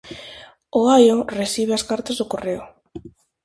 O 0.79 0.81
aio 0.97 1.17
recibe 1.39 1.73
as 1.75 1.85
cartas 1.89 2.15
do 2.17 2.29
correo. 2.31 2.63